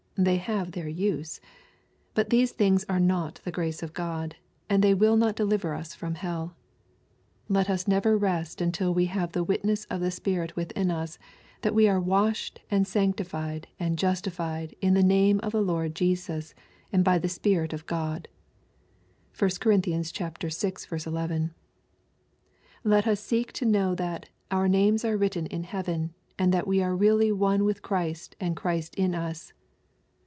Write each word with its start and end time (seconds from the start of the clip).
They 0.17 0.37
have 0.37 0.73
their 0.73 0.89
use. 0.89 1.39
But 2.13 2.29
these 2.29 2.51
things 2.51 2.85
are 2.87 2.99
not 2.99 3.39
the 3.43 3.51
grace 3.51 3.81
of 3.81 3.93
God, 3.93 4.35
and 4.69 4.83
they 4.83 4.93
will 4.93 5.15
not 5.17 5.35
deliver 5.35 5.73
us 5.73 5.95
from 5.95 6.13
hell. 6.13 6.55
Let 7.47 7.69
us 7.71 7.87
never 7.87 8.15
rest 8.17 8.61
until 8.61 8.93
we 8.93 9.05
have 9.05 9.31
the 9.31 9.43
witness 9.43 9.85
of 9.85 9.99
the 10.01 10.11
Spirit 10.11 10.55
within 10.55 10.91
us 10.91 11.17
that 11.61 11.73
we 11.73 11.87
are" 11.87 11.99
washed, 12.17 12.59
and 12.69 12.85
sancti 12.85 13.23
fied, 13.23 13.67
and 13.79 13.97
justified, 13.97 14.75
in 14.79 14.93
the 14.93 15.01
name 15.01 15.39
of 15.39 15.53
the 15.53 15.61
Lord 15.61 15.95
Jesus 15.95 16.53
and 16.93 17.03
by 17.03 17.17
the 17.17 17.29
Spirit 17.29 17.73
of 17.73 17.87
God/' 17.87 18.27
(1 19.39 19.51
Cor. 19.59 19.77
vi. 19.77 20.75
11.) 21.07 21.53
Let 22.83 23.07
us 23.07 23.19
seek 23.21 23.53
to 23.53 23.65
know 23.65 23.95
that" 23.95 24.29
our 24.51 24.67
names 24.67 25.03
are 25.03 25.17
written 25.17 25.47
in 25.47 25.63
heaven," 25.63 26.13
and 26.37 26.53
that 26.53 26.67
we 26.67 26.83
are 26.83 26.95
really 26.95 27.31
one 27.31 27.63
with 27.63 27.81
Christ 27.81 28.35
and 28.39 28.55
Christ 28.57 28.93
in 28.95 29.15
us. 29.15 29.53